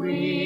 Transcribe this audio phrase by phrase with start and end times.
[0.00, 0.45] We.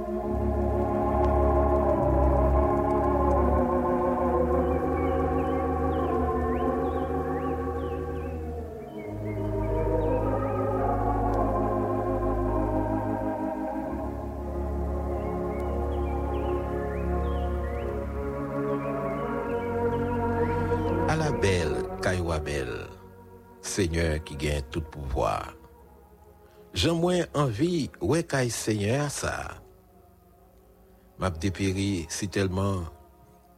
[23.81, 25.55] Seigneur qui gagne tout pouvoir.
[26.71, 29.59] J'ai moins envie, ouais, Kai Seigneur, ça.
[31.17, 32.83] M'a dépéri si tellement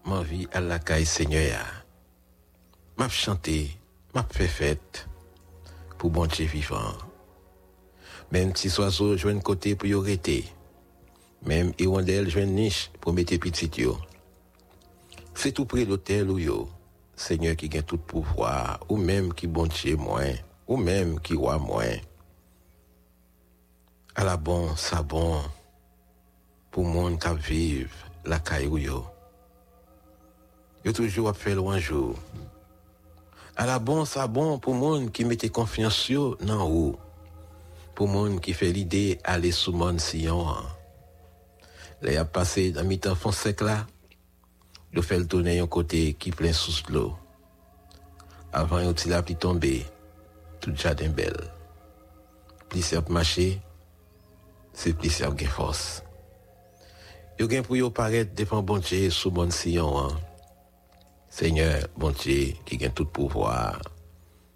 [0.06, 1.66] m'envie à la Kai Seigneur.
[2.98, 3.78] M'a chanté,
[4.16, 5.10] m'a fait fête
[5.98, 6.94] pour bon Dieu vivant.
[8.32, 10.46] Même si oiseaux jouent un côté pour y arrêter.
[11.46, 13.98] Même hirondelle jouent une niche pour mettre petit yo.
[15.36, 16.70] C'est tout près l'hôtel où yo.
[17.16, 20.34] Seigneur qui gagne tout pouvoir, ou même qui bon Dieu moins,
[20.68, 21.98] ou même qui roi moins.
[24.16, 25.42] À la bon, ça bon,
[26.72, 27.94] pour monde qui vive
[28.26, 29.06] la caillou yo.
[30.84, 32.16] Yo toujours fait loin jour.
[33.56, 36.96] À la bon, ça bon pour monde qui mette confiance yo nan ou.
[37.96, 40.48] Pour monde qui fait l'idée aller sous mon sillon.
[42.02, 43.86] Là, a passé dans mi-temps fond sec là,
[44.94, 47.16] yo fait le tourner un côté qui plein sous l'eau.
[48.54, 49.66] Avant yon ti la pli tombe,
[50.62, 51.36] tout jardin bel.
[52.70, 53.60] Pli sep marché,
[54.74, 56.04] c'est pli sep gen force.
[57.40, 60.14] Yo gen pou yo paret devant bon Dieu sous bon sillon.
[61.34, 63.82] Seigneur, bon Dieu, qui gagne tout pouvoir,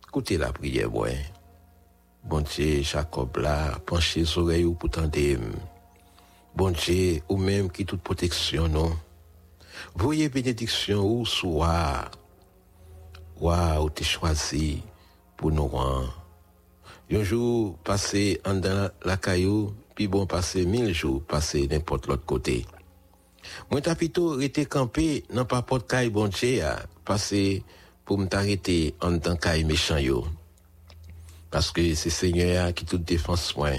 [0.08, 1.18] écoutez la prière, ouais.
[2.24, 5.18] Bon Dieu, Jacob là, penchez les oreilles ou pour tendre.
[6.56, 8.96] Bon Dieu, ou même qui toute protection, non.
[9.96, 12.10] Voyez bénédiction ou soit,
[13.40, 14.82] waouh, t'es choisi
[15.36, 16.14] pour nous rendre.
[17.10, 22.26] Un jour passé en dans la caillou, puis bon passer mille jours passé n'importe l'autre
[22.26, 22.66] côté.
[23.72, 26.30] Moi plutôt été campé dans pas porte caille bon
[27.06, 27.64] passé
[28.04, 29.98] pour m'arrêter en tant caille méchant.
[31.50, 33.78] Parce que c'est Seigneur qui tout défense soin.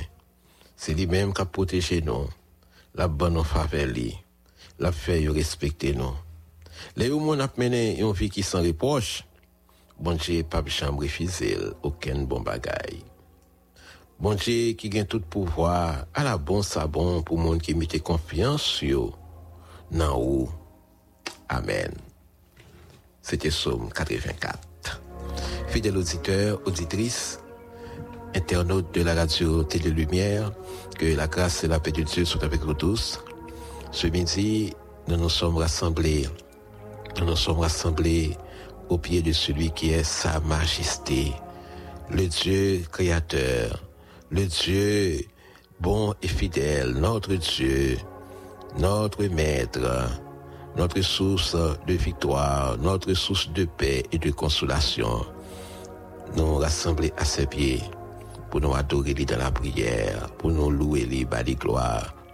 [0.74, 2.28] C'est lui-même qui a protégé nous.
[2.94, 4.16] La bonne faveur lui.
[4.78, 6.14] La fait respecter nous.
[6.96, 9.24] Les mon a mené une vie qui sans reproche.
[9.98, 13.02] Bon Dieu pas chambre refuser aucun bon bagaille.
[14.20, 18.62] Bon Dieu qui gagne tout pouvoir, à la bon sabon pour monde qui mette confiance
[18.62, 19.18] sur
[19.90, 20.48] nan ou.
[21.48, 21.92] Amen.
[23.20, 25.02] C'était Somme 84.
[25.66, 27.40] Fidèles auditeurs, auditrices,
[28.34, 30.52] internautes de la radio Télé Lumière,
[30.98, 33.20] que la grâce et la paix de Dieu soient avec nous tous.
[33.90, 34.74] Ce midi,
[35.08, 36.28] nous nous sommes rassemblés,
[37.18, 38.36] nous nous sommes rassemblés
[38.90, 41.32] au pied de celui qui est Sa Majesté,
[42.10, 43.82] le Dieu créateur,
[44.30, 45.24] le Dieu
[45.80, 47.96] bon et fidèle, notre Dieu,
[48.78, 50.10] notre Maître,
[50.76, 51.56] notre source
[51.86, 55.24] de victoire, notre source de paix et de consolation.
[56.36, 57.82] Nous rassembler à ses pieds
[58.50, 61.56] pour nous adorer dans la prière, pour nous louer lui, bas les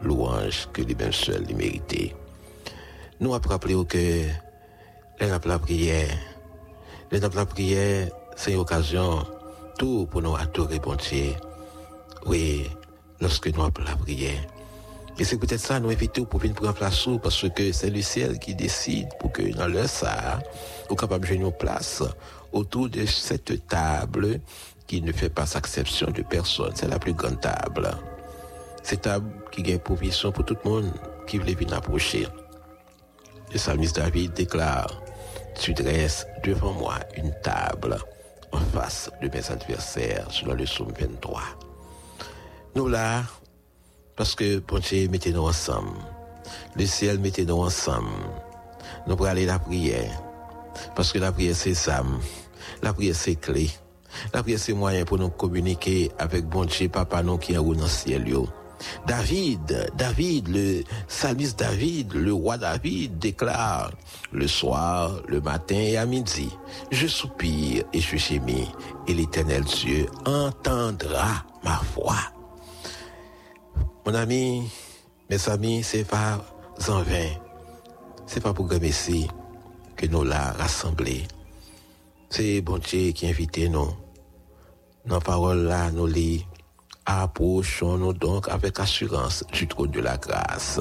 [0.04, 2.14] louanges que lui-même seul lui méritait.
[3.20, 6.16] Nous avons rappelé que les la prière,
[7.10, 9.24] les la prière, c'est une occasion
[9.78, 11.34] tout pour nous adorer bon Dieu.
[12.26, 12.68] Oui,
[13.20, 14.44] lorsque nous avons la prière.
[15.16, 18.38] Et c'est peut-être ça, nous invitons pour venir prendre place parce que c'est le ciel
[18.40, 20.40] qui décide pour que dans le ça,
[20.90, 22.02] nous capable de une place
[22.52, 24.40] autour de cette table
[24.88, 26.72] qui ne fait pas exception de personne.
[26.74, 27.90] C'est la plus grande table.
[28.84, 30.92] Cette table qui gagne provision pour tout le monde
[31.26, 32.28] qui veut venir approcher.
[33.50, 35.02] Le psalmiste David déclare,
[35.58, 37.96] tu dresses devant moi une table
[38.52, 41.40] en face de mes adversaires, selon le psaume 23.
[42.74, 43.22] Nous là,
[44.16, 45.96] parce que bon Dieu mettez nous ensemble.
[46.76, 48.10] Le ciel mettez nous ensemble.
[49.06, 50.20] Nous pour aller la prière.
[50.94, 52.04] Parce que la prière c'est ça.
[52.82, 53.70] La prière c'est clé.
[54.34, 57.72] La prière c'est moyen pour nous communiquer avec bon Dieu, papa nous qui est dans
[57.72, 58.24] le ciel.
[59.06, 63.90] David, David, le psalmiste David, le roi David déclare
[64.32, 66.50] le soir, le matin et à midi,
[66.90, 68.68] je soupire et je gémis,
[69.06, 72.32] et l'éternel Dieu entendra ma voix.
[74.06, 74.70] Mon ami,
[75.30, 76.44] mes amis, c'est pas
[76.88, 77.30] en vain.
[78.26, 79.28] C'est pas pour ici
[79.96, 81.22] que nous l'a rassemblé.
[82.28, 83.88] C'est bon Dieu qui invite nous.
[85.06, 86.44] Nos paroles là, nous les
[87.06, 90.80] approchons-nous donc avec assurance du trône de la grâce.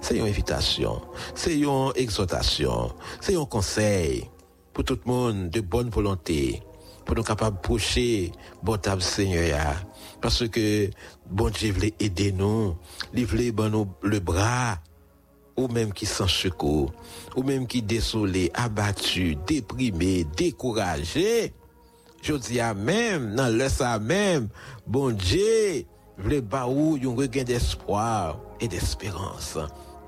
[0.00, 1.02] C'est une invitation,
[1.34, 4.30] c'est une exhortation, c'est un conseil
[4.72, 6.62] pour tout le monde de bonne volonté,
[7.04, 8.32] pour nous capables de approcher
[8.62, 9.74] bon table Seigneur.
[10.20, 10.90] Parce que
[11.28, 12.76] bon Dieu voulait aider nous,
[13.14, 14.78] il voulait ben le bras,
[15.56, 16.92] ou même qui sans secours,
[17.34, 21.54] ou même qui désolé, abattu, déprimé, découragé.
[22.26, 24.48] Je dis à même, dans le ça même,
[24.84, 25.84] bon Dieu,
[26.18, 29.56] voulait baou un regain d'espoir et d'espérance.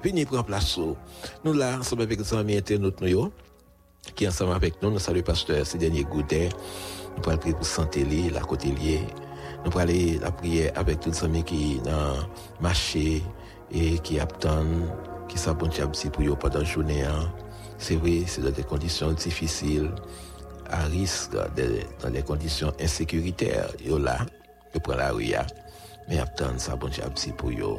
[0.02, 0.80] Venez prendre place.
[1.44, 3.30] Nous là, ensemble avec les amis internautes, nous,
[4.16, 6.48] qui ensemble avec nous, nous saluons pasteur, ces derniers Goudet,
[7.16, 9.06] nous allons prier pour santé, la côté liée.
[9.64, 12.26] Nous aller la prière avec tous les amis qui ont
[12.60, 13.22] marché
[13.70, 14.90] et qui attendent,
[15.28, 17.04] qui s'abonnent pour eux pendant la journée.
[17.78, 19.92] C'est vrai, c'est dans des conditions difficiles,
[20.70, 21.32] à risque,
[22.02, 23.70] dans des conditions insécuritaires.
[23.84, 24.18] Ils là,
[24.74, 25.32] ils prennent la rue,
[26.08, 26.92] mais attendent s'abonnent
[27.36, 27.78] pour eux.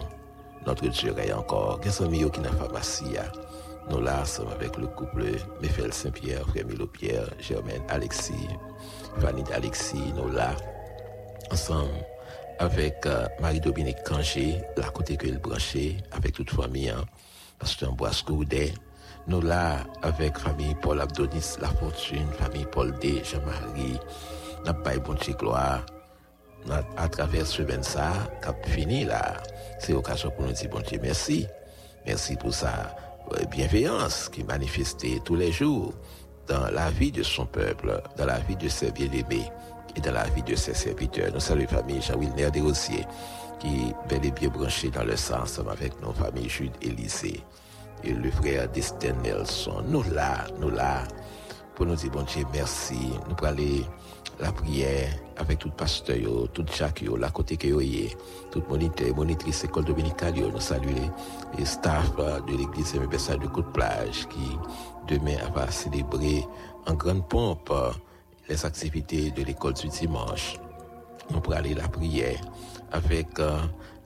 [0.66, 1.80] Notre Dieu est encore.
[1.90, 3.16] Sont les qui la pharmacie?
[3.90, 5.26] Nous là, sommes avec le couple
[5.62, 8.48] Michel Saint-Pierre, Frère Milo Pierre, Germaine Alexis,
[9.18, 10.56] Vanille Alexis, nous là
[11.52, 11.90] ensemble
[12.60, 17.06] avec euh, Marie-Dominique Cangé, la côté que branché, avec toute famille, hein,
[17.58, 18.74] Pasteur Ambroise Goudet.
[19.30, 24.00] Nous là, avec famille Paul Abdonis, La Fortune, famille Paul D, Jean-Marie,
[24.66, 25.86] n'a pas bon gloire.
[26.98, 29.38] À travers ce ça, cap fini là,
[29.78, 31.46] c'est l'occasion pour nous dire bon Dieu merci.
[32.08, 32.96] Merci pour sa
[33.52, 35.94] bienveillance qui manifestait tous les jours
[36.48, 39.52] dans la vie de son peuple, dans la vie de ses bien-aimés
[39.96, 41.32] et dans la vie de ses serviteurs.
[41.32, 43.06] Nous saluons famille Jean-Wilner Desrossiers,
[43.60, 47.44] qui bel et bien branché dans le ensemble avec nos familles Jude Élysée
[48.04, 49.84] et le frère Destin Nelson.
[49.88, 51.04] Nous là, nous là,
[51.76, 53.12] pour nous dire, bon Dieu, merci.
[53.28, 53.86] Nous pour aller
[54.40, 58.16] la prière avec tout pasteur, yo, tout chaque la côté que est,
[58.52, 61.10] tout moniteur, monitrice école dominicale, nous saluer
[61.58, 64.58] les staff euh, de l'église MBSA de Côte-Plage qui
[65.08, 66.46] demain va célébrer
[66.88, 67.92] en grande pompe euh,
[68.48, 70.58] les activités de l'école du dimanche.
[71.32, 72.40] Nous pour aller la prière
[72.92, 73.58] avec euh,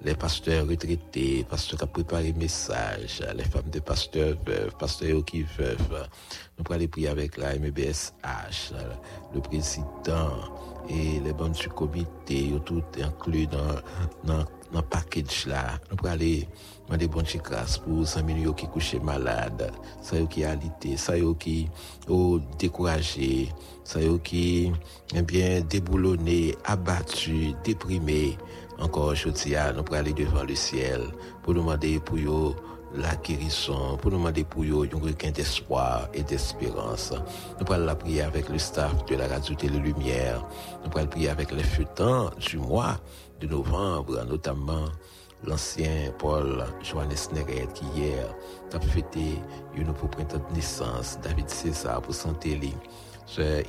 [0.04, 5.44] les pasteurs retraités, pasteurs qui ont préparé messages, les femmes de pasteurs veuves, pasteurs qui
[5.44, 5.78] veulent.
[6.58, 8.74] Nous aller prier avec la MEBSH,
[9.34, 10.32] le président
[10.90, 13.60] et les bandes du comité, tout inclus dans,
[14.24, 15.80] dans, dans le package là.
[15.92, 16.48] Nous aller
[16.88, 21.70] demander bonne grâce pour les amis qui couchent malades, ça qui alité, ça qui
[22.10, 23.50] ont découragé,
[23.84, 24.72] ça qui
[25.16, 28.38] eh bien déboulonné, abattu, déprimé.
[28.84, 31.00] Encore aujourd'hui, nous pour aller devant le ciel
[31.42, 32.54] pour demander pour eux
[32.94, 37.14] la guérison, pour demander pour eux un regain d'espoir et d'espérance.
[37.62, 40.46] Nous allons la prier avec le staff de la radio Télé Lumière.
[40.84, 42.98] Nous allons prier avec les fêtants du mois
[43.40, 44.86] de novembre, notamment
[45.46, 48.36] l'ancien Paul Johannes Neret qui hier
[48.74, 49.40] a fêté
[49.76, 52.60] une nouveau printemps de naissance, David César pour santé.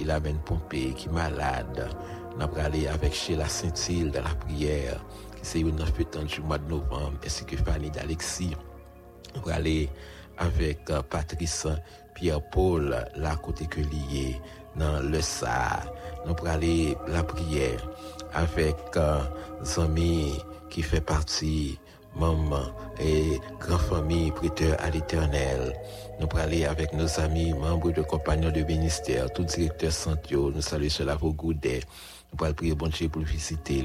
[0.01, 1.89] Il amène Pompé qui est malade.
[2.37, 5.05] Nous allons aller avec Sheila Saint-Île dans la prière,
[5.37, 8.57] qui c'est une fêtante du mois de novembre, ainsi que Fanny d'Alexis.
[9.35, 9.89] Nous allons aller
[10.39, 11.67] avec euh, Patrice
[12.15, 14.41] Pierre-Paul, là côté que lié
[14.77, 15.93] dans le SAR.
[16.27, 17.89] Nous allons aller la prière
[18.33, 19.21] avec euh,
[19.63, 20.39] Zami
[20.71, 21.79] qui fait partie
[22.17, 22.65] maman
[23.01, 25.75] et grand-famille prêteur à l'éternel.
[26.21, 30.89] Nous aller avec nos amis, membres de compagnons de ministère, tout directeur Santio, nous saluons
[30.89, 31.81] cela vos Goudet.
[32.33, 33.85] Nous allons prier bon Dieu pour visiter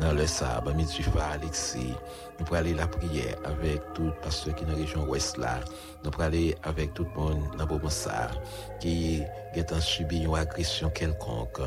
[0.00, 1.94] dans le sable, Mitsufa, Alexis.
[2.38, 5.36] Nous allons aller la prière avec tout pasteur qui est dans la région ouest.
[5.38, 8.30] Nous allons aller avec tout le monde dans Bobosa
[8.80, 9.22] qui
[9.56, 11.60] a subi une agression quelconque.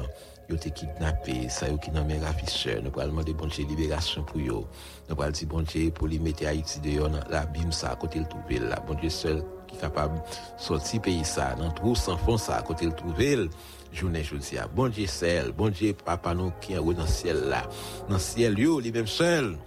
[0.49, 2.81] Ils ont été kidnappés, ça est qui mes ravisseurs.
[2.81, 4.65] Nous allons demander bon Dieu libération pour eux.
[5.09, 7.95] Nous allons dire bon Dieu pour les mettre Haïti dehors dans la bim ça à
[7.95, 8.81] côté le trouver là.
[8.87, 9.43] Bon Dieu seul
[9.81, 13.50] de sortir pays ça, dans trou sans fond ça à côté le trouver
[13.91, 17.38] journée jeudi à bon Dieu seul, bon Dieu papa nous qui est dans le ciel
[17.50, 17.63] là,
[18.07, 19.57] dans le ciel yo, seul,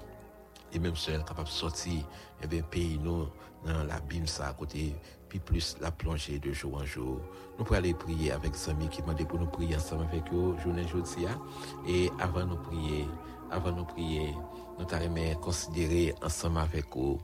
[0.73, 2.05] lui même seul capable de sortir.
[2.43, 3.27] Et bien pays nous
[3.65, 4.95] dans l'abîme ça à côté.
[5.29, 7.21] Puis plus la plongée de jour en jour.
[7.59, 10.87] Nous pouvons aller prier avec amis qui demandent pour nous prier ensemble avec eux journée
[10.89, 11.27] jeudi
[11.87, 13.07] et avant de prier,
[13.51, 14.35] avant de prier,
[14.79, 17.19] nous allons considérer ensemble avec eux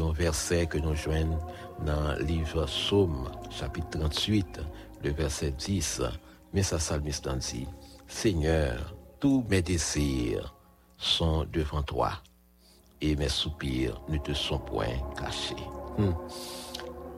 [0.00, 1.38] un verset que nous joignons
[1.84, 4.60] dans le livre Somme, chapitre 38,
[5.02, 6.02] le verset 10.
[6.52, 7.66] Mais sa psalmiste dit,
[8.06, 10.54] Seigneur, tous mes désirs
[10.96, 12.12] sont devant toi
[13.00, 15.54] et mes soupirs ne te sont point cachés.
[15.98, 16.12] Hmm.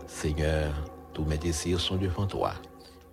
[0.06, 0.72] Seigneur,
[1.12, 2.52] tous mes désirs sont devant toi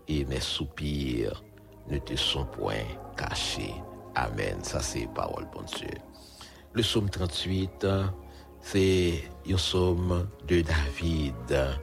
[0.08, 1.44] et mes soupirs
[1.90, 2.86] ne te sont point
[3.18, 3.76] cachés.
[4.16, 4.64] Amen.
[4.64, 5.90] Ça, c'est parole, bon Dieu.
[6.74, 7.86] Le psaume 38,
[8.64, 11.78] c'est un psaume de David.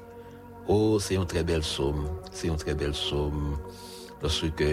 [0.66, 2.08] Oh, c'est un très bel psaume.
[2.32, 3.58] C'est un très bel psaume.
[4.22, 4.64] Lorsque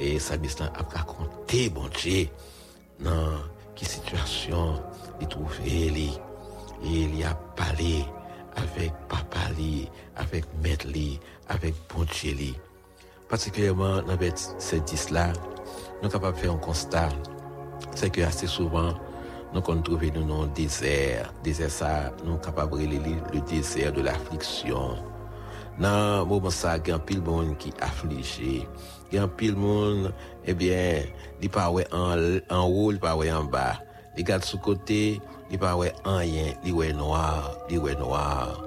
[0.00, 2.28] et Salmiste a raconté, bon Dieu,
[3.00, 3.38] dans
[3.74, 4.80] quelle situation
[5.20, 6.10] il trouvait, et
[6.82, 8.04] il a parlé
[8.56, 9.38] avec papa,
[10.16, 10.86] avec maître,
[11.48, 12.54] avec bon Dieu.
[13.28, 14.16] Particulièrement dans
[14.58, 15.32] cette 10 là,
[16.02, 17.08] nous sommes capables de faire un constat.
[17.94, 18.94] C'est que assez souvent,
[19.52, 21.32] nous avons trouvé dans le désert.
[21.42, 24.96] Désert, ça, nous sommes capables le désert de l'affliction.
[25.78, 28.68] Dans le moment ça, il y a un pile monde qui est affligé.
[29.10, 30.12] Il y a un pile monde,
[30.44, 31.02] eh bien,
[31.40, 32.16] il pas en,
[32.50, 33.80] en haut, il pas en bas.
[34.16, 38.64] Il regarde sous côté, il pas en rien, il est noir, il est noir.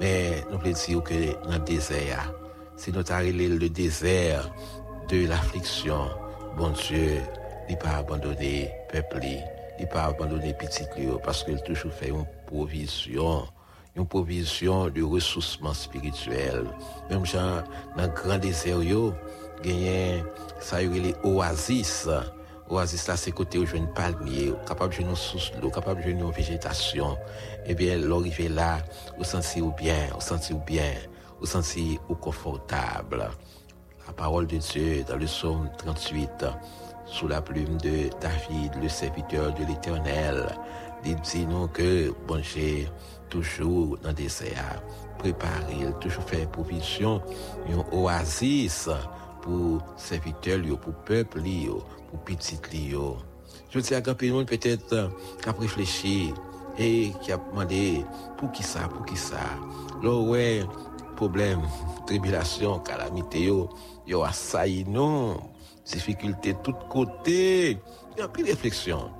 [0.00, 2.32] Mais nous voulons dire que dans le désert,
[2.76, 4.50] c'est notre le désert
[5.08, 6.08] de l'affliction.
[6.56, 7.20] Bon Dieu,
[7.68, 9.20] il pas abandonné peuple,
[9.82, 10.84] il pas abandonné petit
[11.22, 13.44] parce qu'il toujours fait une provision
[13.94, 16.64] une provision de ressourcement spirituel.
[17.10, 17.24] Même
[17.96, 18.90] dans le grand désert, il
[19.64, 20.22] y
[20.60, 22.08] ça y les oasis.
[22.70, 26.08] Oasis là, c'est côté où je une palmier, capable de une source d'eau, capable de
[26.08, 27.18] une végétation.
[27.66, 28.78] Eh bien, l'arrivée là,
[29.18, 30.94] vous sentez bien, vous sentez bien,
[31.38, 33.28] vous sentez confortable.
[34.06, 36.46] La parole de Dieu dans le psaume 38,
[37.12, 40.46] sous la plume de David, le serviteur de l'Éternel,
[41.04, 42.88] il dit nous que, bon Dieu,
[43.28, 44.82] toujours dans des désert,
[45.18, 47.20] préparer, toujours faire provision,
[47.68, 48.88] une oasis
[49.42, 51.42] pour serviteurs, pour peuple,
[52.10, 52.58] pour petit
[53.68, 55.10] Je dis à grand monde peut-être
[55.42, 56.32] qui a réfléchi
[56.78, 58.06] et qui a demandé
[58.38, 59.36] pour qui ça, pour qui ça?
[60.02, 60.64] Là, ouais,
[61.16, 61.60] problème,
[62.06, 63.68] tribulation, calamité, yo,
[64.06, 65.36] yo assailli nous,
[65.84, 67.78] difficulté de tous côtés.
[68.16, 69.10] Il y a plus de réflexion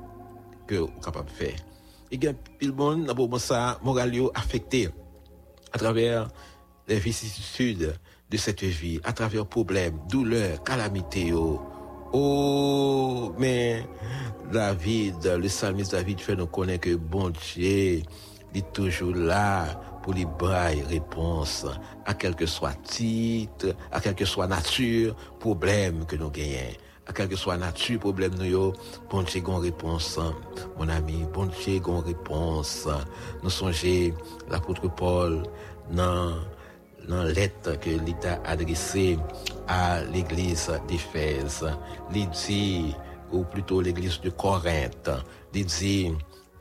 [0.66, 1.56] que vous capable de faire.
[2.10, 4.88] Il y a plus de monde, dans ça, moral affecté
[5.72, 6.28] à travers
[6.86, 7.94] les vicissitudes
[8.30, 11.32] de cette vie, à travers problèmes, douleurs, calamités.
[12.12, 13.86] Oh, mais
[14.52, 18.02] David, le psalmiste David fait nous connaître que bon Dieu
[18.54, 21.66] est toujours là pour les bailler réponse
[22.04, 26.76] à quel que soit titre, à quel que soit nature, problème que nous gagnons.
[27.06, 28.72] À quel que soit nature, problème nous
[29.10, 30.20] bon Dieu gon réponse,
[30.78, 32.88] mon ami, bon Dieu réponse.
[33.42, 34.14] Nous songez
[34.48, 35.42] l'apôtre Paul
[35.90, 36.34] dans
[37.08, 39.18] dans lettre que l'État adressée
[39.66, 41.66] à l'église d'Éphèse.
[42.14, 42.28] Il
[43.32, 45.10] ou plutôt l'église de Corinthe,
[45.54, 45.66] il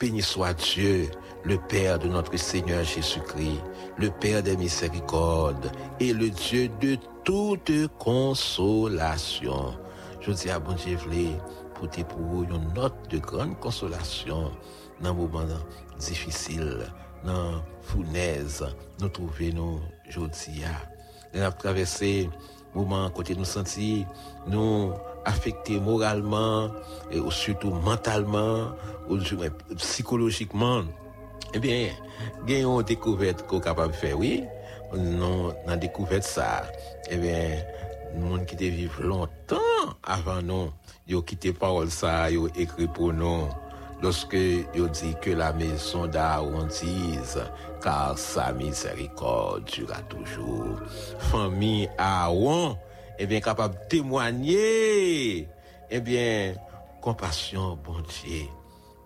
[0.02, 1.12] béni soit Dieu,
[1.46, 3.62] le Père de notre Seigneur Jésus-Christ,
[3.98, 9.78] le Père des miséricordes et le Dieu de toute consolation.
[10.20, 10.98] Je dis à bon Dieu,
[11.76, 14.52] pour te pour une note de grande consolation
[15.02, 15.46] dans les moments
[16.00, 16.92] difficiles,
[17.24, 18.66] dans la fournaise,
[19.00, 19.80] nous trouvons nous
[20.10, 20.64] aujourd'hui.
[21.32, 22.28] Nous avons traversé
[22.74, 24.08] moment côté nous sentir
[24.48, 24.94] nous
[25.26, 26.72] affectés moralement
[27.12, 28.72] et surtout mentalement
[29.10, 29.18] ou
[29.78, 30.84] psychologiquement
[31.54, 31.90] eh bien
[32.46, 34.44] gagnons une découverte qu'on est capable de faire oui.
[34.96, 36.64] Non dans découverte ça
[37.10, 37.64] eh bien
[38.16, 39.58] monde qui vivre longtemps
[40.04, 40.72] avant nous
[41.08, 43.48] yo quitté parole ça yo écrit pour nous.
[44.02, 47.44] Lorsque yo dit que la maison d'Aaron dise
[47.84, 50.80] car sa miséricorde durera toujours.
[51.20, 52.78] Famille Aaron
[53.22, 55.48] est bien capable de témoigner
[55.90, 56.56] eh bien
[57.02, 58.48] compassion bon Dieu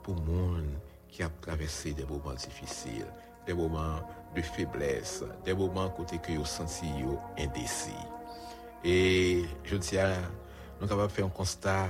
[0.03, 0.69] pour monde
[1.10, 3.07] qui a traversé des moments difficiles
[3.45, 4.00] des moments
[4.36, 6.86] de faiblesse des moments côté que yo senti
[7.38, 7.91] indécis.
[8.84, 10.13] Et je dis à
[10.79, 11.87] nous capable faire un constat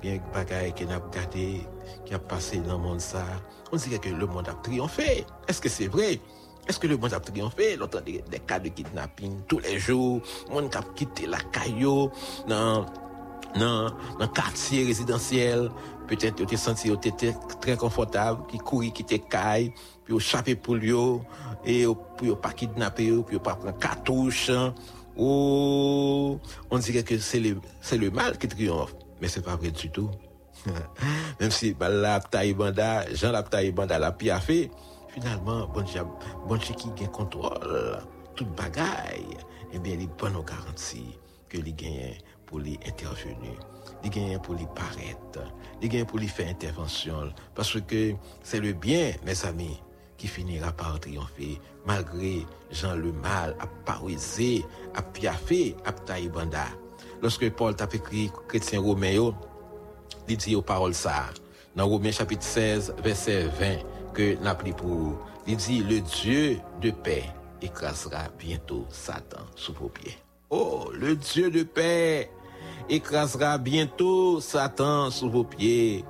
[0.00, 1.66] bien bagaille qui n'a regardé
[2.04, 3.24] qui a passé dans le monde ça.
[3.72, 5.26] On dirait que le monde a triomphé.
[5.48, 6.20] Est-ce que c'est vrai?
[6.68, 10.20] Est-ce que le monde a triomphé l'entend des, des cas de kidnapping tous les jours?
[10.50, 12.10] Monde qui a quitté la caillou
[12.46, 12.86] dans
[13.58, 15.70] dans dans quartier résidentiel
[16.06, 19.72] peut-être tu senti était très confortable qui courir qui te caille
[20.04, 20.92] puis au chapé pour lui
[21.64, 24.50] et pour pas kidnapper puis pas prendre cartouche
[25.20, 26.38] Oh,
[26.70, 28.94] on dirait que c'est le, c'est le mal qui triomphe.
[29.20, 30.10] Mais c'est pas vrai du tout.
[31.40, 32.20] Même si bah, la
[32.54, 34.12] Banda, Jean la Banda l'a
[35.18, 36.02] fait, finalement, bon Dieu,
[36.46, 37.98] bon Dieu qui gagne contrôle,
[38.34, 39.36] toute bagaille,
[39.72, 43.58] eh bien, il est bon garantie que il gagne pour les intervenir.
[44.04, 45.52] Il gagne pour les paraître.
[45.82, 47.32] Il gagne pour les faire intervention.
[47.54, 49.80] Parce que c'est le bien, mes amis,
[50.16, 56.66] qui finira par triompher malgré Jean le mal a parisé, a piaffé, a taïbanda.
[57.22, 59.32] Lorsque Paul t'a écrit chrétien romain,
[60.28, 61.26] il dit aux paroles ça,
[61.74, 63.78] dans Romains chapitre 16, verset 20,
[64.18, 67.22] que n'a pris pour, il dit, le Dieu de paix
[67.62, 70.18] écrasera bientôt Satan sous vos pieds.
[70.50, 72.28] Oh, le Dieu de paix
[72.90, 76.04] écrasera bientôt Satan sous vos pieds.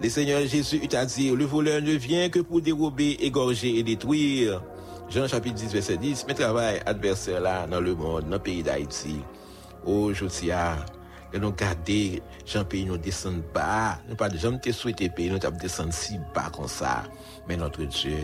[0.00, 3.82] Le Seigneur Jésus eut à dire, le voleur ne vient que pour dérober, égorger et
[3.82, 4.62] détruire.
[5.08, 8.62] Jean chapitre 10, verset 10, mais travail adversaire là dans le monde, dans le pays
[8.62, 9.16] d'Haïti.
[9.84, 10.28] Oh, je
[11.32, 13.98] dis, nous garder, Jean pays nous descend bas.
[14.08, 17.04] Nous pas jamais te souhaité pays, nous descendre si bas comme ça.
[17.48, 18.18] Mais notre Dieu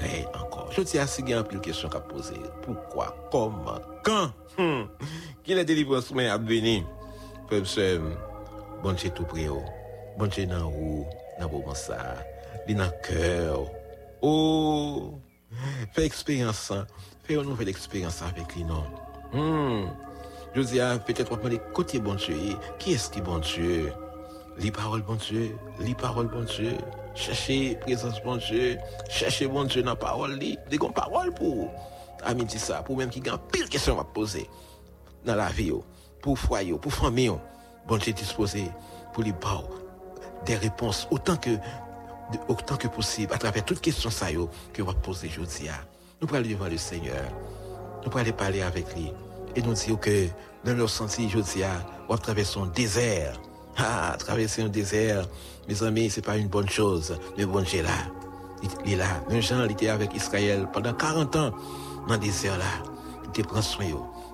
[0.00, 0.70] règne encore.
[0.72, 2.40] Je dis, si il y a une question à poser.
[2.62, 3.28] Pourquoi?
[3.30, 3.80] Comment?
[4.04, 4.32] Quand?
[4.58, 4.84] Hmm.
[5.42, 6.84] Qui est délivrance à venir?
[7.48, 8.00] Frère,
[8.82, 9.48] bon Dieu tout près.
[10.18, 11.06] Bon Dieu dans où,
[11.40, 11.48] dans
[12.68, 13.66] il dans cœur.
[14.22, 15.18] Oh,
[15.92, 16.72] fais expérience,
[17.24, 18.84] fais une nouvelle expérience avec lui, non?
[19.32, 19.88] Hmm.
[20.54, 22.36] Je dis, peut-être, on va demander, côté bon Dieu,
[22.78, 23.92] qui est-ce qui bon Dieu?
[24.58, 26.72] Les paroles bon Dieu, les paroles bon Dieu,
[27.14, 31.70] chercher présence bon Dieu, chercher bon Dieu dans la parole, des bonnes paroles pour,
[32.22, 34.50] à midi ça, pour même qui a pile question à poser
[35.24, 35.72] dans la vie,
[36.20, 37.32] pour foyer, pour famille,
[37.86, 38.64] bon Dieu disposé
[39.12, 39.68] pour les parler
[40.46, 41.50] des réponses autant que,
[42.48, 44.26] autant que possible à travers toutes questions ça
[44.72, 45.68] que va poser aujourd'hui.
[46.20, 47.24] Nous pourrons aller devant le Seigneur.
[48.02, 49.12] Nous pourrons aller parler avec lui.
[49.56, 50.26] Et nous dire que
[50.64, 51.62] dans nos senti aujourd'hui,
[52.08, 53.40] on va traverser un désert.
[53.76, 55.26] Ah, traverser un désert,
[55.68, 57.16] mes amis, c'est pas une bonne chose.
[57.38, 57.90] Mais bon Dieu là,
[58.84, 59.22] il est là.
[59.30, 61.50] Même Jean, il était avec Israël pendant 40 ans
[62.06, 62.90] dans le désert là.
[63.24, 63.86] Il te prend soin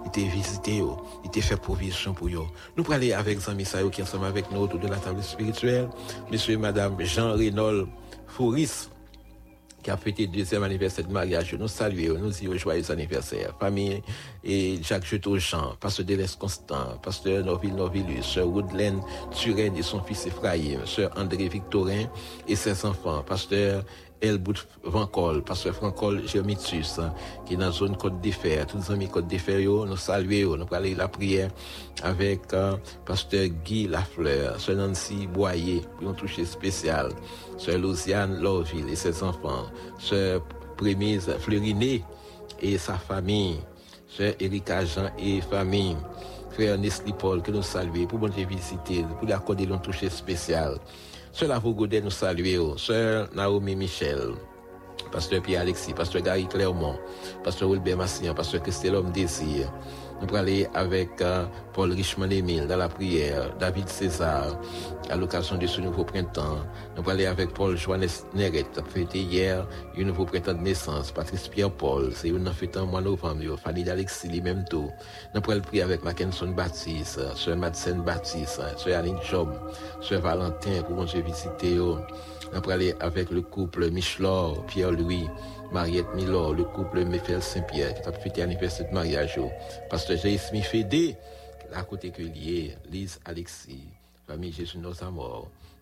[0.07, 0.83] il t'a visité,
[1.25, 2.47] il t'a fait provision pour eux.
[2.77, 5.23] Nous pourrons aller avec Zami Sayo qui est ensemble avec nous autour de la table
[5.23, 5.89] spirituelle.
[6.31, 7.89] Monsieur et Madame Jean Reynold
[8.29, 8.89] Fouris,
[9.87, 13.55] qui a fêté le deuxième anniversaire de mariage, nous saluons, nous disons joyeux anniversaire.
[13.61, 14.03] Famille
[14.43, 20.27] et Jacques Jean, pasteur Délès Constant, pasteur Norville Norvillus, sœur Woodland Turenne et son fils
[20.27, 22.07] Ephraim, sœur André Victorin
[22.49, 23.85] et ses enfants, pasteur
[24.21, 27.01] Elbout Vancol, pasteur Francol Germitus,
[27.45, 28.65] qui est dans la zone Côte d'Ifer.
[28.67, 31.51] Tous les amis Côte d'Ifer, nous saluons, nous parlons la prière
[32.03, 37.11] avec euh, pasteur Guy Lafleur, sœur Nancy Boyer, pour un toucher spécial,
[37.59, 39.67] sœur Louisiane Lorville et ses enfants,
[39.99, 40.43] sœur
[40.77, 42.05] Prémise Fleuriné
[42.61, 43.61] et sa famille,
[44.09, 45.97] sœur Erika Jean et famille,
[46.51, 50.79] frère Nestlé Paul, que nous saluons, pour venir visiter, pour accorder un toucher spécial.
[51.37, 54.31] Sœur Lavaux Godet nous saluons, Sœur Naomi Michel,
[55.11, 56.99] Pasteur Pierre-Alexis, Pasteur Gary Clermont,
[57.45, 59.73] Pasteur Wilbert Massian, Pasteur Christelle Homme Désir.
[60.21, 64.59] Nous allons aller avec euh, Paul Richmond Emile dans la prière, David César
[65.11, 66.59] à l'occasion de ce nouveau printemps.
[66.97, 69.67] Nous allons aller avec Paul Joannes Neret, fêté hier
[69.97, 71.13] un nouveau printemps de naissance.
[71.13, 73.59] Patrice Pierre-Paul, c'est une fête en mois novembre.
[73.63, 74.91] Fanny d'Alexis, lui même tout.
[75.35, 79.51] Nous allons prier avec Mackinson Baptiste, Sœur Madsen Baptiste, Sœur Annie Job,
[80.01, 81.79] Sœur Valentin, pour nous visiter.
[82.53, 85.29] Allons aller avec le couple Michelor, Pierre-Louis,
[85.73, 89.41] Mariette Milor, le couple Meffel Saint-Pierre, qui a fêté l'anniversaire de mariage.
[89.91, 90.39] Pasteur J.
[90.39, 91.17] Smith Fédé,
[91.75, 93.89] à côté que lié, Lise Alexis,
[94.27, 94.93] famille Jésus nos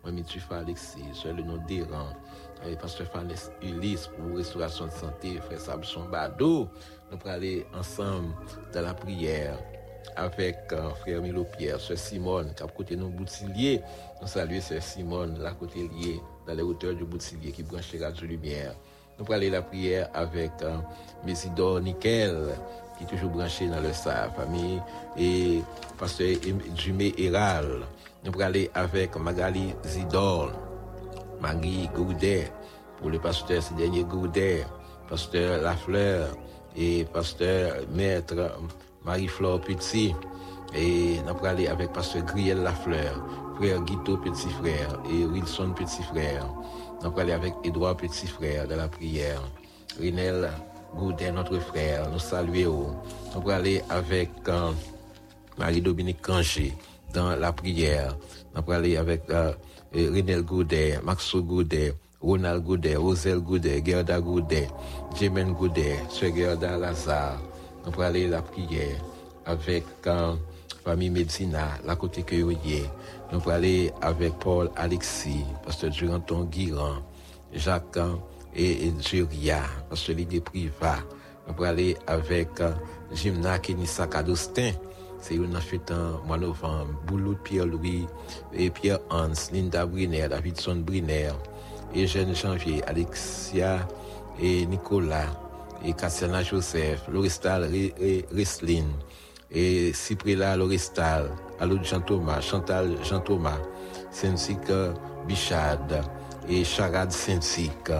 [0.04, 2.08] Mamie Tufa Alexis, sur le nom d'Iran,
[2.66, 6.68] et Pasteur Fanès Ulysse pour restauration de santé, Frère Sabson Bado.
[7.10, 8.34] Nous allons aller ensemble
[8.72, 9.58] dans la prière
[10.16, 13.80] avec euh, Frère Milo Pierre, Sœur Simone, qui a côté nous Boutillier.
[14.20, 18.26] Nous saluons Sœur Simone, la côté lié, dans les hauteurs du Boutillier, qui branche Radio
[18.26, 18.74] Lumière.
[19.18, 20.76] Nous allons la prière avec euh,
[21.24, 22.48] Mésidor Nickel,
[22.98, 24.80] qui est toujours branché dans le sa famille,
[25.16, 25.60] et
[25.98, 26.28] pasteur
[26.76, 27.82] Jumé Héral.
[28.24, 30.50] Nous allons avec Magali Zidor,
[31.40, 32.50] Magui Goudet,
[32.98, 34.64] pour le pasteur ce Goudet,
[35.08, 36.36] pasteur Lafleur,
[36.76, 38.58] et pasteur Maître
[39.04, 40.14] Marie-Flore Petit.
[40.74, 46.46] Et nous allons avec pasteur Griel Lafleur, frère Guito Petit Frère, et Wilson Petit Frère.
[47.00, 49.42] Nous allons aller avec Edouard Petit Frère de la prière.
[50.00, 50.50] Rinel
[50.96, 52.94] Goudet, notre frère, nous saluons.
[53.34, 54.70] Nous allons aller avec euh,
[55.58, 56.72] Marie-Dominique Cangé
[57.12, 58.16] dans la prière.
[58.54, 59.52] Nous allons aller avec euh,
[59.92, 64.68] Rinel Goudet, Maxo Goudet, Ronald Goudet, Rosel Goudet, Gerda Goudet,
[65.18, 67.40] Jemen Goudet, Sœur Gerda Lazare.
[67.84, 69.00] Nous allons aller la prière
[69.46, 70.34] avec euh,
[70.84, 72.34] famille Medina, la côté que
[73.34, 77.02] Nous allons aller avec Paul Alexis, pasteur Duranton Guiran,
[77.52, 77.98] Jacques
[78.54, 80.98] et, Juria, pasteur Lydie Priva.
[81.48, 82.70] Nous allons aller avec euh,
[83.12, 84.70] Jimna Kenissa Kadostin.
[85.18, 86.94] C'est une en mois novembre.
[87.08, 88.06] Boulou Pierre-Louis
[88.52, 91.32] et Pierre-Hans, Linda Briner, Davidson Briner,
[91.96, 93.88] Eugène Janvier, Alexia
[94.40, 95.26] et Nicolas,
[95.84, 97.68] et Cassiana Joseph, Loristal
[98.30, 98.92] Risline,
[99.50, 103.58] et Cyprilla Loristal, Alou Jean Thomas, Chantal Jean Thomas,
[104.10, 104.70] Saint-Sic
[105.26, 106.02] Bichade
[106.48, 107.90] et Charade Saint-Sic.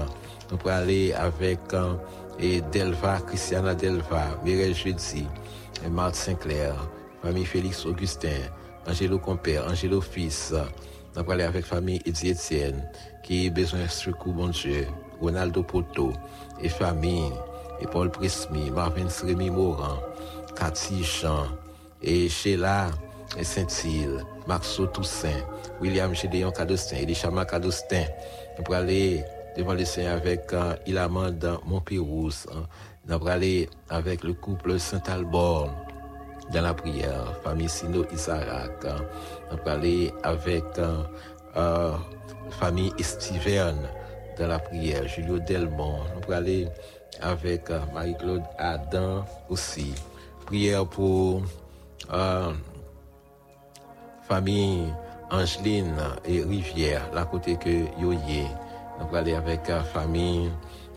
[0.51, 1.95] Nous allons aller avec euh,
[2.39, 4.75] et Delva, Christiana Delva, Mireille
[5.85, 6.75] et Marthe Sinclair,
[7.23, 8.51] famille Félix Augustin,
[8.89, 10.53] Angelo Compère, Angelo Fils.
[10.53, 12.85] Nous allons aller avec famille Eddie Etienne,
[13.23, 14.87] qui a besoin de secours, bon Dieu,
[15.21, 16.13] Ronaldo Poto,
[16.61, 17.33] et famille,
[17.81, 19.99] et Paul Prismi, Marvin Sremi Moran,
[20.57, 21.47] Cathy Jean,
[22.03, 22.91] et Sheila
[23.37, 25.43] et Saint-Île, Maxo Toussaint,
[25.81, 28.05] William Gédéon Cadostin, Elishama Cadostin.
[28.59, 29.25] Nous allons aller
[29.57, 32.47] devant le Seigneur avec euh, Ilamande Montpérouse.
[32.53, 32.67] Hein.
[33.07, 35.71] Nous allons aller avec le couple Saint-Alborn
[36.53, 38.85] dans la prière, famille Sino Isaac.
[38.85, 38.97] Hein.
[39.51, 41.03] Nous allons aller avec euh,
[41.57, 41.93] euh,
[42.51, 43.89] famille Estiverne
[44.39, 45.99] dans la prière, Julio Delmont.
[46.17, 46.69] Nous allons aller
[47.21, 49.95] avec euh, Marie-Claude Adam aussi.
[50.47, 51.43] Prière pour
[54.29, 54.93] famille
[55.31, 58.49] Angeline et Rivière, la côté que Yoye.
[59.01, 60.51] Nous allons avec la famille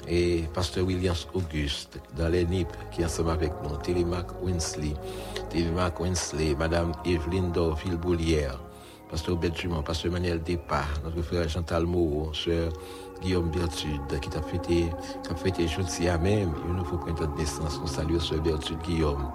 [0.07, 3.75] et Pasteur Williams Auguste dans les NIP qui est ensemble avec nous.
[3.77, 4.93] Télémac Winsley,
[5.49, 8.59] Télémac Winsley, Madame Evelyne Dorville Boulière,
[9.09, 12.71] Pasteur Bedjumon, Pasteur Manuel Départ, notre frère Chantal Moreau, Sœur
[13.21, 14.85] Guillaume Bertude, qui a fêté,
[15.23, 17.79] qui a fêté jeudi à même, un nouveau printemps de naissance.
[17.81, 19.31] Nous saluons Sœur Bertude Guillaume.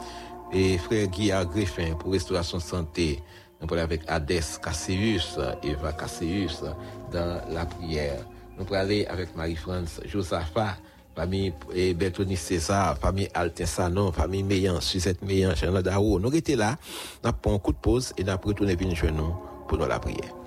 [0.52, 3.22] Et frère Guillaume Griffin pour Restauration Santé.
[3.62, 6.64] Nous parlons avec Adès Casséus, Eva Casséus,
[7.12, 8.18] dans la prière.
[8.58, 10.76] Nous aller avec Marie-France Josaphat,
[11.14, 11.54] famille
[11.94, 16.18] Bertoni César, famille Altin Sanon, famille Meillan, Suzette Meillan, Jean Darou.
[16.18, 16.76] Nous étions là,
[17.22, 19.32] nous avons un coup de pause et nous avons retourné venir nous
[19.68, 20.41] pour la prière.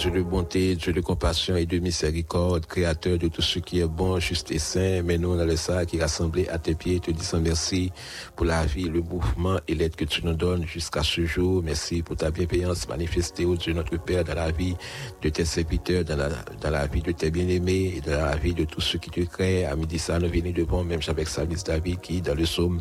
[0.00, 3.86] Dieu de bonté, Dieu de compassion et de miséricorde, créateur de tout ce qui est
[3.86, 7.10] bon, juste et saint, mais nous, dans le ça qui rassemblé à tes pieds, te
[7.10, 7.92] disons merci
[8.34, 11.62] pour la vie, le mouvement et l'aide que tu nous donnes jusqu'à ce jour.
[11.62, 14.74] Merci pour ta bienveillance manifestée, au Dieu notre Père, dans la vie
[15.20, 16.30] de tes serviteurs, dans la,
[16.62, 19.20] dans la vie de tes bien-aimés et dans la vie de tous ceux qui te
[19.20, 19.66] créent.
[19.66, 22.80] À midi, ça, nous venons devant, même avec Samis David, qui, dans le psaume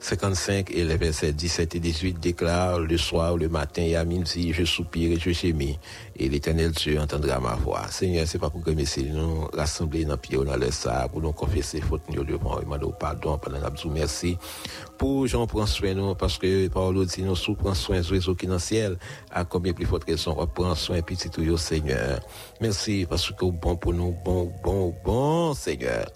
[0.00, 4.52] 55 et les versets 17 et 18 déclare le soir, le matin et à midi,
[4.52, 5.78] je soupire et je gémis
[6.20, 7.86] et l'éternel Dieu entendra ma voix.
[7.90, 11.80] Seigneur, c'est pas pour que nous rassembler dans pied dans le ça pour nous confesser
[11.80, 14.36] faute nous devant et demander pardon pendant la merci
[14.98, 18.58] pour Jean prend soin nous parce que Paul dit nous prend soin oiseaux qui dans
[18.58, 18.98] ciel
[19.30, 22.20] à combien plus forte raison on prend soin petit tout Seigneur.
[22.60, 26.06] Merci parce que bon pour nous bon bon bon Seigneur.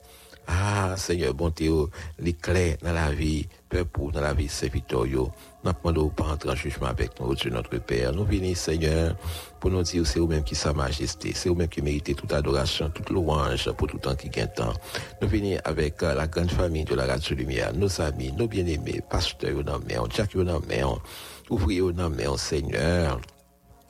[0.47, 1.71] Ah, Seigneur, bonté,
[2.19, 5.31] l'éclair dans la vie, peuple, dans la vie serviteur, nous
[5.65, 8.13] demandons pas entrer en jugement avec nous, Dieu notre Père.
[8.13, 9.17] Nous venons, Seigneur,
[9.61, 13.11] pour nous dire c'est vous-même qui sa majesté, c'est vous-même qui méritez toute adoration, toute
[13.11, 14.75] louange pour tout temps qui gagne temps.
[15.23, 19.01] Nous venons avec euh, la grande famille de la Radio Lumière, nos amis, nos bien-aimés,
[19.09, 20.99] pasteurs, nos mères, Jack, nos mères,
[21.49, 23.19] ouvriers, nos mères, Seigneur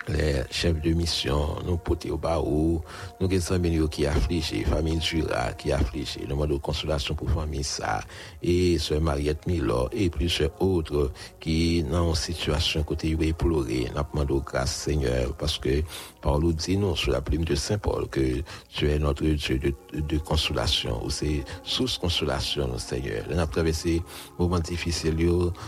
[0.09, 2.83] les chefs de mission, nous potés au bas nous
[3.21, 8.01] avons des qui affligés, famille Jura qui affligée, nous demandons consolation pour famille ça,
[8.43, 14.43] et sœur Mariette Milo, et plusieurs autres qui, dans une situation côté éploré, nous demandons
[14.45, 15.83] grâce Seigneur, parce que
[16.21, 20.19] Paul dit nous sur la plume de Saint Paul que tu es notre Dieu de,
[20.19, 23.25] consolation, ou c'est source consolation, Seigneur.
[23.31, 24.03] Nous avons traversé
[24.39, 25.15] moments difficiles,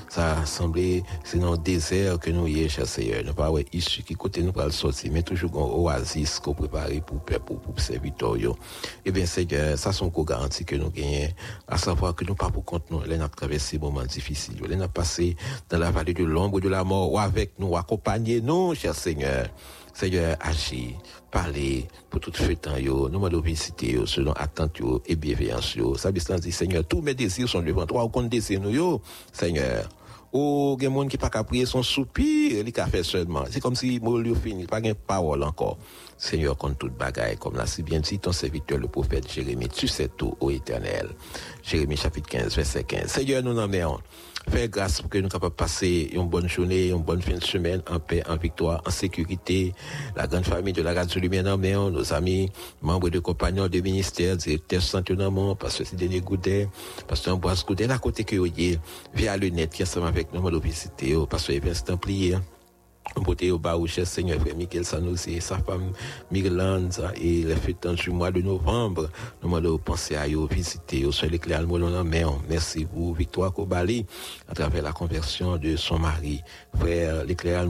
[0.09, 3.23] ça a semblé, c'est dans le désert que nous y est, cher Seigneur.
[3.25, 7.21] Nous pas issu qui côté nous le sortir, mais toujours un oasis qu'on prépare pour
[7.21, 8.35] pour pour serviteur.
[9.05, 11.29] Eh bien, Seigneur, ça sont garanties que nous gagnons,
[11.69, 14.89] à savoir que nous pas pour compte nous, nous avons traversé moments difficiles, nous avons
[14.89, 15.37] passé
[15.71, 19.47] dans la vallée de l'ombre de la mort, ou avec nous, accompagner nous, cher Seigneur.
[19.95, 20.97] Seigneur, agis,
[21.31, 23.09] parlez pour tout ce temps, yo.
[23.09, 25.95] Nous m'avons visiter, selon attente, et bienveillance, yo.
[25.97, 29.01] Ça dit, Seigneur, tous mes désirs sont devant toi, ou qu'on désire nous, yo.
[29.33, 29.89] Seigneur.
[30.37, 33.45] Ou, gen moun qui pas qu'à prier son soupir, il qu'a fait seulement.
[33.51, 35.79] C'est comme si, moi, lui fini, pas de parole encore.
[36.19, 39.89] Seigneur, contre toute bagaille, comme là, si bien dit ton serviteur, le prophète Jérémie, tu
[39.89, 41.09] sais tout, ô éternel.
[41.63, 43.07] Jérémie chapitre 15, verset 15.
[43.07, 43.71] Seigneur, nous n'en
[44.49, 47.83] Fais grâce pour que nous capables passer une bonne journée, une bonne fin de semaine
[47.91, 49.75] en paix, en victoire, en sécurité.
[50.15, 54.37] La grande famille de la Radio Lumière en nos amis, membres de compagnons de ministère,
[54.37, 55.15] directeur santé
[55.59, 56.69] parce que c'est Denis Goudet,
[57.09, 58.47] pasteur Ambroise Goudet, à côté que vous
[59.15, 62.37] via le net, qui est ensemble avec nous, nous visiter, parce que Vincent Plié,
[63.15, 64.85] Au bas Seigneur frère Michael
[65.29, 65.93] et sa femme
[66.33, 69.09] et les fêtes du mois de novembre.
[69.43, 71.13] Nous allons penser à eux, visiter au
[72.05, 72.31] mer.
[72.49, 74.05] Merci pour Victoire Kobali
[74.49, 76.43] à travers la conversion de son mari.
[76.79, 77.67] Frère l'éclair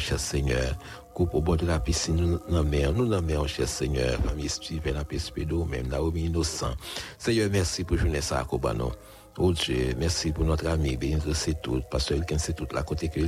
[0.00, 0.76] cher Seigneur.
[1.14, 4.18] Coupe au bord de la piscine, nous mer, nous mer, cher Seigneur.
[4.24, 6.74] Famille Steven, la Péspédo, même Naomi Innocent.
[7.18, 8.92] Seigneur, merci pour ça à Kobano.
[9.40, 13.08] Oh Dieu, merci pour notre ami, bénisse c'est tout, pasteur Elkin c'est tout, la côté
[13.08, 13.20] que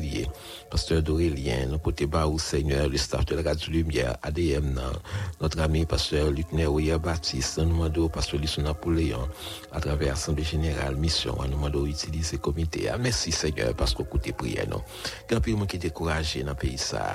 [0.69, 4.81] pasteur Dorélien, côté Baou Seigneur, le staff de la Radio Lumière, ADM,
[5.41, 9.29] notre ami, pasteur Luc Néouya Baptiste, nous demandons, pasteur Lisson Napoléon,
[9.71, 12.89] à travers l'Assemblée Générale, mission, nous demandons utiliser le comité.
[12.89, 14.83] Ah, merci Seigneur, parce qu'on écoute prières, non.
[15.41, 17.15] Plus monde qui découragé dans le pays, ça,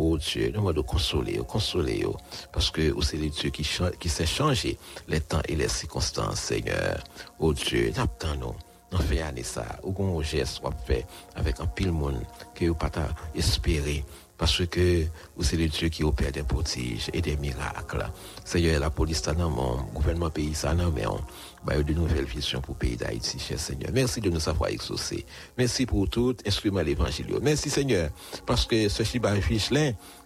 [0.00, 2.06] Oh Dieu, nous de consoler, consoler,
[2.52, 7.02] parce que c'est le Dieu qui, qui sait changer les temps et les circonstances, Seigneur.
[7.40, 7.92] Oh Dieu,
[8.38, 8.54] nous
[8.92, 12.22] nous fait année ça, ou qu'on geste soit fait avec un pile monde
[12.54, 12.92] que vous pas
[13.34, 14.04] espérer
[14.38, 15.04] parce que
[15.36, 18.08] vous êtes le Dieu qui opère des prodiges et des miracles.
[18.44, 21.20] Seigneur, la police dans mon gouvernement pays ça mais on
[21.64, 23.90] bah, de nouvelles visions pour le pays d'Haïti, cher Seigneur.
[23.92, 25.26] Merci de nous avoir exaucés.
[25.58, 27.26] Merci pour tout instrument l'évangile.
[27.42, 28.10] Merci Seigneur,
[28.46, 29.34] parce que ce Chiba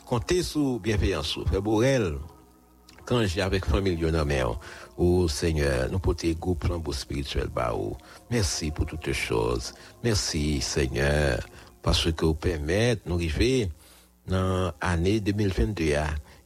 [0.05, 2.19] comptez sur bienveillance, frère Borel,
[3.07, 4.13] quand j'ai avec famille de
[4.99, 7.97] oh Seigneur, nous porter groupe flambeau spirituel bah, oh.
[8.31, 9.73] Merci pour toutes choses.
[10.05, 11.41] Merci Seigneur,
[11.83, 13.71] parce que vous permettez nous arriver
[14.27, 15.95] dans l'année 2022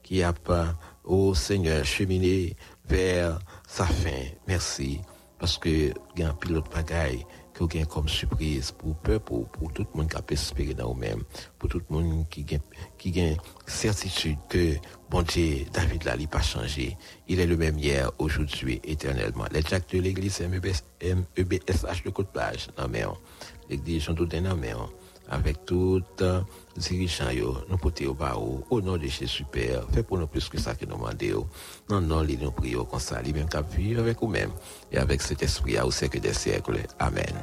[0.02, 2.56] qui a pas, oh Seigneur, cheminé
[2.88, 4.22] vers sa fin.
[4.46, 5.00] Merci.
[5.38, 9.72] Parce que il y a un pilote bagaille que vous comme surprise pour peuple, pour,
[9.72, 11.22] tout le monde qui a espéré dans vous-même,
[11.58, 12.58] pour tout le monde qui a,
[12.98, 13.36] qui
[13.66, 14.74] certitude que,
[15.10, 16.96] bon Dieu, David là, pas changé.
[17.28, 19.46] Il est le même hier, aujourd'hui, éternellement.
[19.52, 23.04] Les Jacques de l'église MEBSH de Côte-Plage, non mais,
[23.70, 24.56] l'église Jean Doudin, non
[25.28, 26.40] avec tout euh,
[26.76, 30.58] dirigeant yo, nous au bas au nom de Jésus Père, fais pour nous plus que
[30.58, 31.46] ça que nous demandons.
[31.90, 34.52] Non, non, nous nous prions comme ça, lui-même qu'à vivre avec nous-mêmes
[34.92, 36.80] et avec cet esprit au siècle des siècles.
[36.98, 37.34] Amen.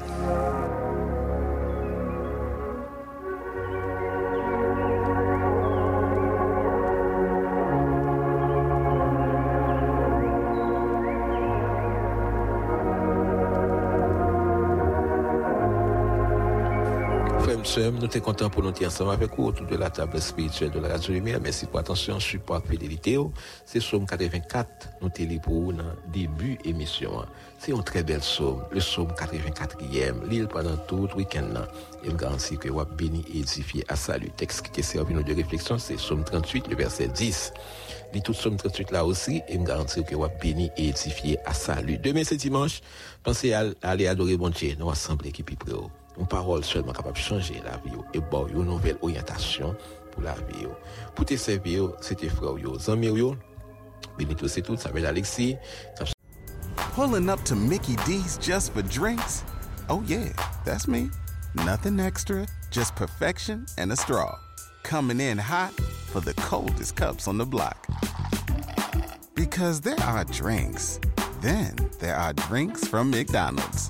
[17.75, 20.79] Nous sommes contents pour nous être ensemble avec vous autour de la table spirituelle de
[20.79, 21.39] la Radio Lumière.
[21.41, 23.17] Merci pour attention, support, fidélité.
[23.65, 24.67] C'est Somme 84,
[25.01, 27.25] nous sommes pour dans le début de l'émission.
[27.57, 31.65] C'est une très belle somme, le Somme 84e, l'île pendant tout le week-end.
[32.03, 34.29] Il me garantit que vous avez béni et édifié à salut.
[34.38, 37.53] Texte qui est servi de réflexion, c'est Somme 38, le verset 10.
[38.13, 41.39] Lis tout Somme 38 là aussi, et me garantit que vous avez béni et édifié
[41.45, 41.97] à salut.
[41.97, 42.81] Demain, c'est dimanche,
[43.23, 47.21] pensez à aller adorer bon Dieu dans l'assemblée qui est une parole seulement capable de
[47.21, 49.76] changer la vie et bon, une nouvelle orientation
[50.12, 50.67] pour la vie.
[51.15, 52.54] Pour te servir, c'était frère
[54.47, 55.58] c'est tout, Alexis.
[56.95, 59.43] Pulling up to Mickey D's just for drinks?
[59.89, 60.30] Oh yeah,
[60.63, 61.10] that's me.
[61.56, 64.38] Nothing extra, just perfection and a straw.
[64.84, 65.73] Coming in hot
[66.12, 67.88] for the coldest cups on the block.
[69.34, 70.99] Because there are drinks.
[71.41, 73.89] Then there are drinks from McDonald's.